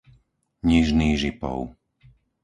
[0.69, 1.57] Nižný Žipov